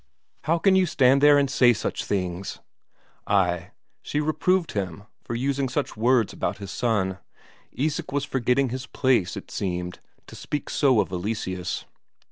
"How 0.45 0.57
can 0.57 0.75
you 0.75 0.87
stand 0.87 1.21
there 1.21 1.37
and 1.37 1.47
say 1.47 1.73
such 1.73 2.03
things!" 2.05 2.59
Ay, 3.27 3.69
she 4.01 4.19
reproved 4.19 4.71
him 4.71 5.03
for 5.21 5.35
using 5.35 5.69
such 5.69 5.95
words 5.95 6.33
about 6.33 6.57
his 6.57 6.71
son; 6.71 7.19
Isak 7.71 8.11
was 8.11 8.25
forgetting 8.25 8.69
his 8.69 8.87
place, 8.87 9.37
it 9.37 9.51
seemed, 9.51 9.99
to 10.25 10.35
speak 10.35 10.71
so 10.71 11.01
of 11.01 11.11
Eleseus. 11.11 11.85